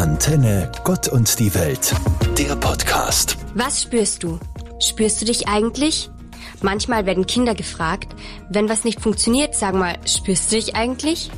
Antenne 0.00 0.72
Gott 0.82 1.08
und 1.08 1.38
die 1.38 1.54
Welt, 1.54 1.94
der 2.38 2.56
Podcast. 2.56 3.36
Was 3.52 3.82
spürst 3.82 4.22
du? 4.22 4.40
Spürst 4.78 5.20
du 5.20 5.26
dich 5.26 5.46
eigentlich? 5.46 6.08
Manchmal 6.62 7.04
werden 7.04 7.26
Kinder 7.26 7.54
gefragt, 7.54 8.16
wenn 8.48 8.70
was 8.70 8.84
nicht 8.84 8.98
funktioniert, 8.98 9.54
sag 9.54 9.74
mal, 9.74 9.98
spürst 10.06 10.50
du 10.50 10.56
dich 10.56 10.74
eigentlich? 10.74 11.30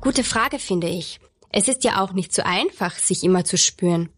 Gute 0.00 0.22
Frage 0.22 0.60
finde 0.60 0.86
ich. 0.86 1.18
Es 1.50 1.66
ist 1.66 1.82
ja 1.82 2.00
auch 2.00 2.12
nicht 2.12 2.32
so 2.32 2.42
einfach, 2.44 2.96
sich 2.96 3.24
immer 3.24 3.44
zu 3.44 3.58
spüren. 3.58 4.10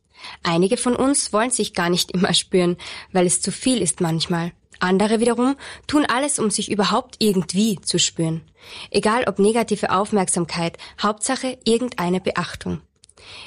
Einige 0.42 0.76
von 0.76 0.94
uns 0.94 1.32
wollen 1.32 1.50
sich 1.50 1.72
gar 1.72 1.88
nicht 1.88 2.10
immer 2.14 2.34
spüren, 2.34 2.76
weil 3.12 3.24
es 3.24 3.40
zu 3.40 3.50
viel 3.50 3.80
ist 3.80 4.02
manchmal. 4.02 4.52
Andere 4.78 5.20
wiederum 5.20 5.56
tun 5.86 6.04
alles, 6.04 6.38
um 6.38 6.50
sich 6.50 6.70
überhaupt 6.70 7.16
irgendwie 7.18 7.80
zu 7.80 7.98
spüren. 7.98 8.42
Egal 8.90 9.24
ob 9.26 9.38
negative 9.38 9.90
Aufmerksamkeit, 9.90 10.76
Hauptsache 11.00 11.56
irgendeine 11.64 12.20
Beachtung. 12.20 12.82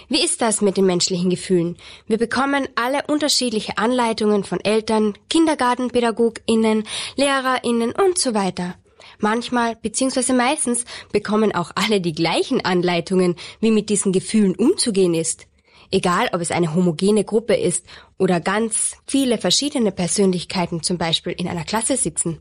Wie 0.07 0.23
ist 0.23 0.41
das 0.41 0.61
mit 0.61 0.77
den 0.77 0.85
menschlichen 0.85 1.29
Gefühlen? 1.29 1.77
Wir 2.07 2.17
bekommen 2.17 2.67
alle 2.75 3.03
unterschiedliche 3.07 3.77
Anleitungen 3.77 4.43
von 4.43 4.59
Eltern, 4.59 5.13
Kindergartenpädagoginnen, 5.29 6.83
Lehrerinnen 7.15 7.91
und 7.91 8.17
so 8.17 8.33
weiter. 8.33 8.75
Manchmal 9.19 9.75
bzw. 9.75 10.33
meistens 10.33 10.85
bekommen 11.11 11.53
auch 11.53 11.71
alle 11.75 12.01
die 12.01 12.13
gleichen 12.13 12.63
Anleitungen, 12.63 13.35
wie 13.59 13.71
mit 13.71 13.89
diesen 13.89 14.11
Gefühlen 14.11 14.55
umzugehen 14.55 15.13
ist. 15.13 15.47
Egal, 15.91 16.29
ob 16.33 16.41
es 16.41 16.51
eine 16.51 16.75
homogene 16.75 17.23
Gruppe 17.23 17.55
ist 17.55 17.85
oder 18.17 18.39
ganz 18.39 18.95
viele 19.07 19.37
verschiedene 19.37 19.91
Persönlichkeiten 19.91 20.83
zum 20.83 20.97
Beispiel 20.97 21.33
in 21.33 21.47
einer 21.47 21.63
Klasse 21.65 21.97
sitzen. 21.97 22.39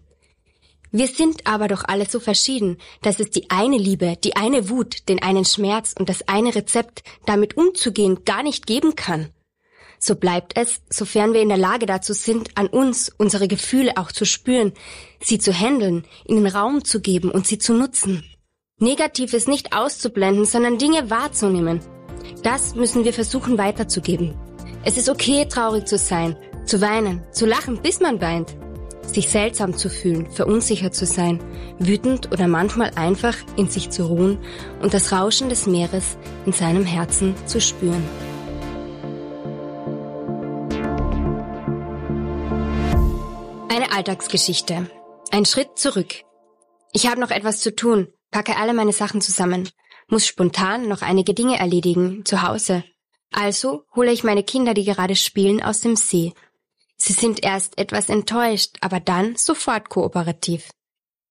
Wir 0.91 1.06
sind 1.06 1.47
aber 1.47 1.69
doch 1.69 1.84
alle 1.87 2.06
so 2.06 2.19
verschieden, 2.19 2.78
dass 3.02 3.20
es 3.20 3.30
die 3.30 3.51
eine 3.51 3.77
Liebe, 3.77 4.16
die 4.24 4.37
eine 4.37 4.70
Wut, 4.70 5.09
den 5.09 5.23
einen 5.23 5.45
Schmerz 5.45 5.95
und 5.98 6.09
das 6.09 6.27
eine 6.28 6.55
Rezept, 6.55 7.02
damit 7.27 7.56
umzugehen, 7.56 8.24
gar 8.24 8.42
nicht 8.42 8.66
geben 8.66 8.97
kann. 8.97 9.28
So 9.98 10.14
bleibt 10.14 10.56
es, 10.56 10.80
sofern 10.88 11.34
wir 11.34 11.42
in 11.42 11.48
der 11.48 11.58
Lage 11.58 11.84
dazu 11.84 12.12
sind, 12.12 12.56
an 12.56 12.69
uns 12.69 13.12
unsere 13.19 13.48
Gefühle 13.48 13.97
auch 13.97 14.12
zu 14.12 14.25
spüren, 14.25 14.72
sie 15.20 15.39
zu 15.39 15.53
handeln, 15.53 16.05
ihnen 16.25 16.47
Raum 16.47 16.84
zu 16.84 17.00
geben 17.00 17.30
und 17.30 17.47
sie 17.47 17.58
zu 17.58 17.75
nutzen. 17.75 18.25
Negatives 18.78 19.48
nicht 19.48 19.77
auszublenden, 19.77 20.45
sondern 20.45 20.78
Dinge 20.78 21.11
wahrzunehmen. 21.11 21.80
Das 22.45 22.77
müssen 22.77 23.05
wir 23.05 23.12
versuchen 23.12 23.58
weiterzugeben. 23.58 24.36
Es 24.84 24.97
ist 24.97 25.08
okay, 25.08 25.47
traurig 25.47 25.86
zu 25.86 25.98
sein, 25.98 26.36
zu 26.64 26.80
weinen, 26.80 27.20
zu 27.33 27.45
lachen, 27.45 27.83
bis 27.83 27.98
man 27.98 28.20
weint 28.20 28.56
sich 29.09 29.28
seltsam 29.28 29.77
zu 29.77 29.89
fühlen, 29.89 30.31
verunsichert 30.31 30.95
zu 30.95 31.06
sein, 31.06 31.41
wütend 31.78 32.31
oder 32.33 32.47
manchmal 32.47 32.91
einfach 32.95 33.37
in 33.56 33.69
sich 33.69 33.91
zu 33.91 34.06
ruhen 34.06 34.39
und 34.83 34.95
das 34.95 35.12
Rauschen 35.12 35.48
des 35.48 35.67
Meeres 35.67 36.19
in 36.47 36.53
seinem 36.53 36.84
Herzen 36.84 37.34
zu 37.47 37.61
spüren. 37.61 38.03
Eine 43.69 43.92
Alltagsgeschichte. 43.92 44.91
Ein 45.31 45.45
Schritt 45.45 45.79
zurück. 45.79 46.14
Ich 46.92 47.06
habe 47.06 47.20
noch 47.20 47.31
etwas 47.31 47.61
zu 47.61 47.75
tun, 47.75 48.09
packe 48.31 48.56
alle 48.56 48.75
meine 48.75 48.92
Sachen 48.92 49.20
zusammen, 49.20 49.69
muss 50.09 50.27
spontan 50.27 50.89
noch 50.89 51.03
einige 51.03 51.34
Dinge 51.34 51.59
erledigen, 51.59 52.25
zu 52.25 52.42
Hause. 52.42 52.84
Also 53.31 53.84
hole 53.95 54.11
ich 54.11 54.25
meine 54.25 54.42
Kinder, 54.42 54.73
die 54.73 54.84
gerade 54.84 55.17
spielen, 55.17 55.62
aus 55.62 55.81
dem 55.81 55.97
See 55.97 56.33
Sie 57.01 57.13
sind 57.13 57.45
erst 57.45 57.79
etwas 57.79 58.09
enttäuscht, 58.09 58.77
aber 58.81 59.01
dann 59.01 59.37
sofort 59.37 59.89
kooperativ. 59.89 60.71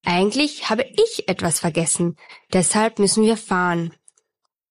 Eigentlich 0.06 0.70
habe 0.70 0.86
ich 0.96 1.28
etwas 1.28 1.60
vergessen, 1.60 2.16
deshalb 2.54 3.00
müssen 3.00 3.24
wir 3.24 3.36
fahren. 3.36 3.94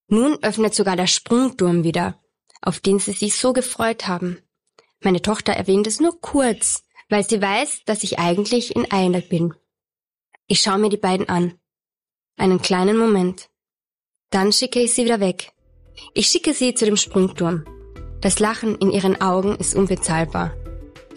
Nun 0.09 0.43
öffnet 0.43 0.75
sogar 0.75 0.97
der 0.97 1.07
Sprungturm 1.07 1.85
wieder, 1.85 2.19
auf 2.63 2.81
den 2.81 2.99
sie 2.99 3.13
sich 3.13 3.37
so 3.37 3.53
gefreut 3.53 4.09
haben. 4.09 4.39
Meine 5.01 5.21
Tochter 5.21 5.53
erwähnt 5.53 5.87
es 5.87 6.01
nur 6.01 6.21
kurz, 6.21 6.85
weil 7.11 7.25
sie 7.29 7.43
weiß, 7.43 7.83
dass 7.85 8.03
ich 8.03 8.19
eigentlich 8.19 8.75
in 8.75 8.91
Eile 8.91 9.21
bin. 9.21 9.55
Ich 10.47 10.61
schaue 10.61 10.79
mir 10.79 10.89
die 10.89 10.97
beiden 10.97 11.29
an. 11.29 11.59
Einen 12.37 12.63
kleinen 12.63 12.97
Moment. 12.97 13.51
Dann 14.31 14.53
schicke 14.53 14.81
ich 14.81 14.95
sie 14.95 15.05
wieder 15.05 15.21
weg. 15.21 15.53
Ich 16.15 16.29
schicke 16.29 16.55
sie 16.55 16.75
zu 16.75 16.85
dem 16.85 16.97
Sprungturm. 16.97 17.65
Das 18.21 18.39
Lachen 18.39 18.77
in 18.77 18.91
ihren 18.91 19.21
Augen 19.21 19.57
ist 19.57 19.75
unbezahlbar. 19.75 20.55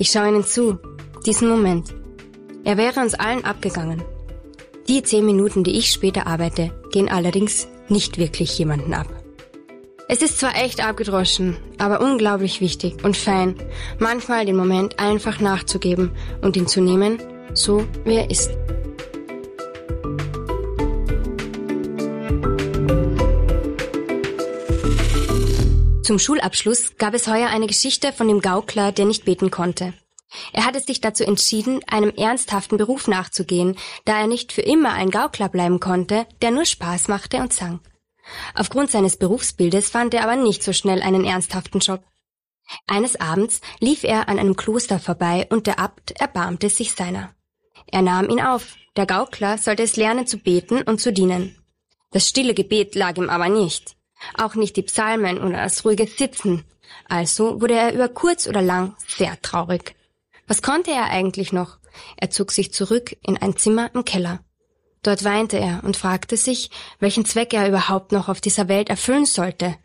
Ich 0.01 0.11
schaue 0.11 0.29
ihnen 0.29 0.45
zu, 0.45 0.79
diesen 1.25 1.49
Moment. 1.49 1.93
Er 2.63 2.77
wäre 2.77 3.01
uns 3.01 3.15
allen 3.15 3.43
abgegangen. 3.43 4.01
Die 4.87 5.03
zehn 5.03 5.25
Minuten, 5.25 5.65
die 5.65 5.77
ich 5.77 5.91
später 5.91 6.25
arbeite, 6.25 6.71
gehen 6.91 7.09
allerdings 7.09 7.67
nicht 7.89 8.17
wirklich 8.17 8.57
jemanden 8.57 8.93
ab. 8.93 9.07
Es 10.07 10.21
ist 10.21 10.39
zwar 10.39 10.55
echt 10.55 10.83
abgedroschen, 10.83 11.57
aber 11.77 11.99
unglaublich 11.99 12.61
wichtig 12.61 13.03
und 13.03 13.17
fein, 13.17 13.55
manchmal 13.99 14.45
den 14.45 14.55
Moment 14.55 14.99
einfach 14.99 15.41
nachzugeben 15.41 16.11
und 16.41 16.55
ihn 16.55 16.65
zu 16.65 16.79
nehmen, 16.79 17.19
so 17.53 17.83
wie 18.05 18.15
er 18.15 18.31
ist. 18.31 18.51
Zum 26.09 26.17
Schulabschluss 26.17 26.97
gab 26.97 27.13
es 27.13 27.27
heuer 27.27 27.49
eine 27.49 27.67
Geschichte 27.67 28.11
von 28.11 28.27
dem 28.27 28.41
Gaukler, 28.41 28.91
der 28.91 29.05
nicht 29.05 29.25
beten 29.25 29.51
konnte. 29.51 29.93
Er 30.53 30.65
hatte 30.65 30.79
sich 30.79 31.01
dazu 31.01 31.23
entschieden, 31.23 31.81
einem 31.87 32.09
ernsthaften 32.09 32.79
Beruf 32.79 33.07
nachzugehen, 33.07 33.77
da 34.05 34.19
er 34.19 34.25
nicht 34.25 34.51
für 34.51 34.63
immer 34.63 34.93
ein 34.93 35.11
Gaukler 35.11 35.49
bleiben 35.49 35.79
konnte, 35.79 36.25
der 36.41 36.49
nur 36.49 36.65
Spaß 36.65 37.09
machte 37.09 37.37
und 37.37 37.53
sang. 37.53 37.79
Aufgrund 38.55 38.89
seines 38.89 39.17
Berufsbildes 39.17 39.91
fand 39.91 40.15
er 40.15 40.23
aber 40.23 40.35
nicht 40.35 40.63
so 40.63 40.73
schnell 40.73 41.03
einen 41.03 41.25
ernsthaften 41.25 41.79
Job. 41.79 42.03
Eines 42.87 43.21
Abends 43.21 43.61
lief 43.79 44.03
er 44.03 44.29
an 44.29 44.39
einem 44.39 44.55
Kloster 44.55 44.97
vorbei 44.97 45.45
und 45.51 45.67
der 45.67 45.77
Abt 45.77 46.19
erbarmte 46.19 46.71
sich 46.71 46.93
seiner. 46.93 47.35
Er 47.85 48.01
nahm 48.01 48.31
ihn 48.31 48.41
auf. 48.41 48.77
Der 48.95 49.05
Gaukler 49.05 49.59
sollte 49.59 49.83
es 49.83 49.95
lernen 49.95 50.25
zu 50.25 50.39
beten 50.39 50.81
und 50.81 50.99
zu 50.99 51.13
dienen. 51.13 51.63
Das 52.09 52.27
stille 52.27 52.55
Gebet 52.55 52.95
lag 52.95 53.15
ihm 53.17 53.29
aber 53.29 53.47
nicht 53.47 53.98
auch 54.38 54.56
nicht 54.56 54.75
die 54.75 54.84
Psalmen 54.84 55.38
oder 55.38 55.57
das 55.63 55.85
ruhige 55.85 56.07
Sitzen. 56.07 56.66
Also 57.07 57.62
wurde 57.62 57.75
er 57.75 57.94
über 57.94 58.09
kurz 58.09 58.47
oder 58.47 58.62
lang 58.62 58.96
sehr 59.07 59.41
traurig. 59.41 59.96
Was 60.47 60.62
konnte 60.62 60.91
er 60.91 61.06
eigentlich 61.06 61.53
noch? 61.53 61.78
Er 62.18 62.30
zog 62.30 62.52
sich 62.52 62.74
zurück 62.74 63.16
in 63.22 63.38
ein 63.38 63.57
Zimmer 63.57 63.91
im 63.94 64.06
Keller. 64.06 64.40
Dort 65.03 65.24
weinte 65.24 65.57
er 65.57 65.81
und 65.84 65.96
fragte 65.96 66.38
sich, 66.38 66.72
welchen 67.00 67.25
Zweck 67.25 67.53
er 67.53 67.68
überhaupt 67.68 68.12
noch 68.12 68.28
auf 68.28 68.41
dieser 68.41 68.68
Welt 68.68 68.90
erfüllen 68.90 69.25
sollte. 69.25 69.78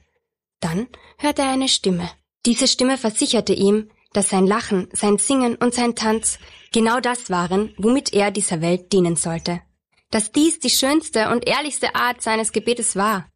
Dann 0.61 0.89
hörte 1.19 1.43
er 1.43 1.51
eine 1.51 1.69
Stimme. 1.69 2.11
Diese 2.47 2.67
Stimme 2.67 2.99
versicherte 2.99 3.53
ihm, 3.53 3.91
dass 4.13 4.31
sein 4.31 4.47
Lachen, 4.47 4.89
sein 4.93 5.19
Singen 5.19 5.57
und 5.57 5.75
sein 5.75 5.95
Tanz 5.95 6.39
genau 6.73 7.01
das 7.01 7.31
waren, 7.31 7.75
womit 7.79 8.13
er 8.13 8.31
dieser 8.31 8.61
Welt 8.61 8.93
dienen 8.93 9.17
sollte. 9.17 9.61
Dass 10.11 10.33
dies 10.33 10.61
die 10.61 10.71
schönste 10.71 11.31
und 11.31 11.47
ehrlichste 11.47 11.95
Art 11.95 12.23
seines 12.23 12.53
Gebetes 12.53 12.97
war. 12.97 13.27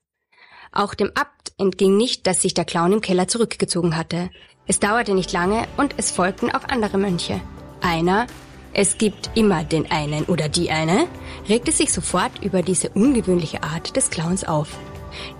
Auch 0.72 0.94
dem 0.94 1.10
Abt 1.14 1.52
entging 1.58 1.96
nicht, 1.96 2.26
dass 2.26 2.42
sich 2.42 2.54
der 2.54 2.64
Clown 2.64 2.92
im 2.92 3.00
Keller 3.00 3.28
zurückgezogen 3.28 3.96
hatte. 3.96 4.30
Es 4.66 4.80
dauerte 4.80 5.14
nicht 5.14 5.32
lange 5.32 5.66
und 5.76 5.94
es 5.96 6.10
folgten 6.10 6.50
auch 6.50 6.64
andere 6.68 6.98
Mönche. 6.98 7.40
Einer, 7.80 8.26
es 8.74 8.98
gibt 8.98 9.30
immer 9.34 9.64
den 9.64 9.90
einen 9.90 10.24
oder 10.24 10.48
die 10.48 10.70
eine, 10.70 11.06
regte 11.48 11.72
sich 11.72 11.92
sofort 11.92 12.32
über 12.42 12.62
diese 12.62 12.90
ungewöhnliche 12.90 13.62
Art 13.62 13.96
des 13.96 14.10
Clowns 14.10 14.44
auf. 14.44 14.68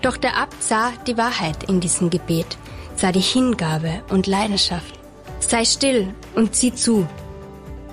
Doch 0.01 0.17
der 0.17 0.35
Abt 0.35 0.61
sah 0.61 0.91
die 1.07 1.17
Wahrheit 1.17 1.63
in 1.69 1.79
diesem 1.79 2.09
Gebet, 2.09 2.57
sah 2.95 3.11
die 3.11 3.19
Hingabe 3.19 4.03
und 4.09 4.27
Leidenschaft. 4.27 4.95
Sei 5.39 5.63
still 5.63 6.13
und 6.35 6.55
sieh 6.55 6.73
zu. 6.73 7.07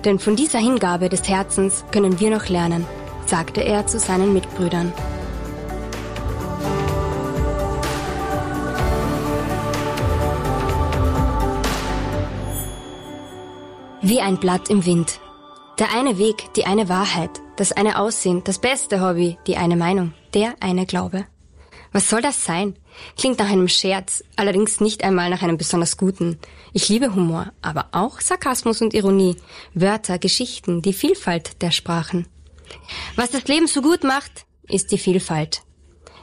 Denn 0.03 0.19
von 0.19 0.35
dieser 0.35 0.59
Hingabe 0.59 1.09
des 1.09 1.27
Herzens 1.29 1.85
können 1.91 2.19
wir 2.19 2.29
noch 2.29 2.49
lernen, 2.49 2.85
sagte 3.25 3.61
er 3.61 3.87
zu 3.87 3.99
seinen 3.99 4.33
Mitbrüdern. 4.33 4.91
Wie 14.09 14.21
ein 14.21 14.37
Blatt 14.39 14.69
im 14.69 14.85
Wind. 14.85 15.19
Der 15.79 15.93
eine 15.93 16.17
Weg, 16.17 16.53
die 16.53 16.65
eine 16.65 16.87
Wahrheit, 16.87 17.41
das 17.57 17.73
eine 17.73 17.99
Aussehen, 17.99 18.41
das 18.45 18.57
beste 18.57 19.01
Hobby, 19.01 19.37
die 19.47 19.57
eine 19.57 19.75
Meinung, 19.75 20.13
der 20.33 20.55
eine 20.61 20.85
Glaube. 20.85 21.25
Was 21.91 22.09
soll 22.09 22.21
das 22.21 22.45
sein? 22.45 22.77
Klingt 23.17 23.37
nach 23.39 23.49
einem 23.49 23.67
Scherz, 23.67 24.23
allerdings 24.37 24.79
nicht 24.79 25.03
einmal 25.03 25.29
nach 25.29 25.41
einem 25.41 25.57
besonders 25.57 25.97
guten. 25.97 26.39
Ich 26.71 26.87
liebe 26.87 27.13
Humor, 27.13 27.51
aber 27.61 27.89
auch 27.91 28.21
Sarkasmus 28.21 28.81
und 28.81 28.93
Ironie, 28.93 29.35
Wörter, 29.73 30.19
Geschichten, 30.19 30.81
die 30.81 30.93
Vielfalt 30.93 31.61
der 31.61 31.71
Sprachen. 31.71 32.27
Was 33.17 33.31
das 33.31 33.45
Leben 33.49 33.67
so 33.67 33.81
gut 33.81 34.05
macht, 34.05 34.45
ist 34.69 34.93
die 34.93 34.99
Vielfalt. 34.99 35.63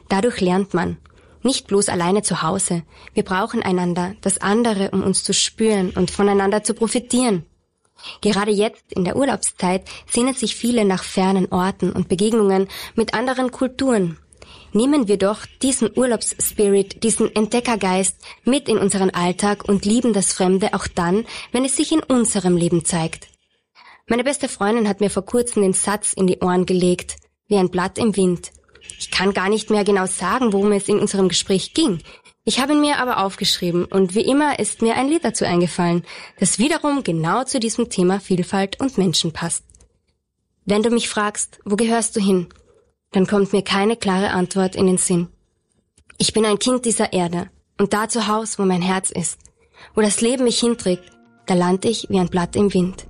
Dadurch 0.08 0.40
lernt 0.40 0.72
man. 0.72 0.96
Nicht 1.42 1.66
bloß 1.66 1.90
alleine 1.90 2.22
zu 2.22 2.40
Hause. 2.40 2.82
Wir 3.12 3.25
brauchen 3.25 3.62
einander, 3.62 4.14
das 4.22 4.38
andere, 4.38 4.90
um 4.92 5.02
uns 5.02 5.22
zu 5.22 5.34
spüren 5.34 5.90
und 5.90 6.10
voneinander 6.10 6.64
zu 6.64 6.72
profitieren. 6.72 7.44
Gerade 8.20 8.50
jetzt 8.50 8.93
in 8.93 9.05
der 9.05 9.17
Urlaubszeit 9.17 9.82
sehnen 10.11 10.35
sich 10.35 10.56
viele 10.56 10.85
nach 10.85 11.05
fernen 11.05 11.50
Orten 11.50 11.93
und 11.93 12.08
Begegnungen 12.08 12.69
mit 12.94 13.14
anderen 13.14 13.50
Kulturen. 13.50 14.19
Nehmen 14.73 15.06
wir 15.06 15.19
doch 15.19 15.46
diesen 15.62 15.91
Urlaubsspirit, 15.96 17.05
diesen 17.05 17.35
Entdeckergeist 17.35 18.17
mit 18.44 18.69
in 18.69 18.79
unseren 18.79 19.11
Alltag 19.11 19.69
und 19.69 19.85
lieben 19.85 20.12
das 20.12 20.32
Fremde 20.32 20.75
auch 20.75 20.88
dann, 20.88 21.26
wenn 21.52 21.64
es 21.64 21.76
sich 21.76 21.93
in 21.93 22.02
unserem 22.02 22.56
Leben 22.56 22.85
zeigt. 22.85 23.29
Meine 24.06 24.25
beste 24.25 24.49
Freundin 24.49 24.88
hat 24.88 25.00
mir 25.00 25.11
vor 25.11 25.25
kurzem 25.25 25.62
den 25.62 25.73
Satz 25.73 26.12
in 26.12 26.26
die 26.26 26.40
Ohren 26.40 26.67
gelegt, 26.67 27.17
wie 27.47 27.56
ein 27.56 27.70
Blatt 27.70 27.99
im 27.99 28.17
Wind. 28.17 28.50
Ich 28.99 29.11
kann 29.11 29.32
gar 29.32 29.49
nicht 29.49 29.70
mehr 29.70 29.85
genau 29.85 30.06
sagen, 30.06 30.52
worum 30.52 30.73
es 30.73 30.88
in 30.88 30.99
unserem 30.99 31.29
Gespräch 31.29 31.73
ging. 31.73 32.00
Ich 32.46 32.61
habe 32.61 32.75
ihn 32.75 32.81
mir 32.81 32.99
aber 32.99 33.25
aufgeschrieben 33.25 33.87
und 33.87 34.14
wie 34.14 34.20
immer 34.20 34.58
ist 34.58 34.82
mir 34.82 34.96
ein 34.96 35.08
Lied 35.08 35.25
dazu 35.25 35.46
eingefallen, 35.46 36.05
das 36.38 36.58
wiederum 36.58 37.02
genau 37.02 37.44
zu 37.44 37.58
diesem 37.58 37.88
Thema 37.88 38.20
Vielfalt 38.20 38.81
und 38.81 38.99
Menschen 38.99 39.32
passt. 39.32 39.64
Wenn 40.67 40.82
du 40.82 40.91
mich 40.91 41.08
fragst, 41.08 41.61
wo 41.64 41.76
gehörst 41.76 42.17
du 42.17 42.20
hin, 42.20 42.49
dann 43.12 43.26
kommt 43.26 43.55
mir 43.55 43.62
keine 43.62 43.96
klare 43.96 44.31
Antwort 44.31 44.76
in 44.76 44.87
den 44.87 44.99
Sinn. 44.99 45.29
Ich 46.19 46.35
bin 46.35 46.44
ein 46.44 46.58
Kind 46.58 46.85
dieser 46.85 47.14
Erde 47.14 47.49
und 47.79 47.94
da 47.94 48.08
zu 48.11 48.26
Haus, 48.26 48.58
wo 48.58 48.64
mein 48.64 48.82
Herz 48.82 49.11
ist, 49.11 49.38
wo 49.94 50.02
das 50.02 50.20
Leben 50.20 50.44
mich 50.44 50.61
hinträgt, 50.61 51.11
da 51.47 51.55
lande 51.55 51.88
ich 51.88 52.08
wie 52.11 52.19
ein 52.19 52.29
Blatt 52.29 52.56
im 52.56 52.75
Wind. 52.75 53.06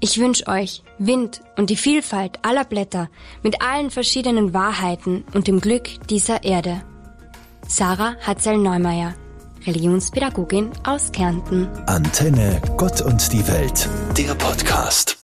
Ich 0.00 0.18
wünsche 0.18 0.48
euch 0.48 0.82
Wind 0.98 1.40
und 1.56 1.70
die 1.70 1.76
Vielfalt 1.76 2.40
aller 2.42 2.64
Blätter 2.64 3.10
mit 3.44 3.62
allen 3.62 3.90
verschiedenen 3.90 4.52
Wahrheiten 4.52 5.24
und 5.34 5.46
dem 5.46 5.60
Glück 5.60 5.88
dieser 6.08 6.42
Erde. 6.42 6.82
Sarah 7.66 8.16
Hatzel-Neumeier, 8.20 9.14
Religionspädagogin 9.66 10.70
aus 10.84 11.12
Kärnten. 11.12 11.68
Antenne 11.86 12.60
Gott 12.76 13.00
und 13.00 13.32
die 13.32 13.46
Welt, 13.48 13.88
der 14.16 14.34
Podcast. 14.34 15.18